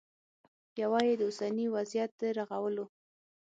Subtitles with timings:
[0.81, 2.85] یوه یې د اوسني وضعیت د رغولو